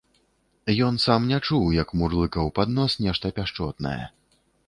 Ён 0.85 0.95
сам 1.03 1.27
не 1.31 1.39
чуў, 1.47 1.65
як 1.81 1.93
мурлыкаў 2.01 2.49
пад 2.59 2.67
нос 2.79 2.91
нешта 3.05 3.25
пяшчотнае. 3.41 4.01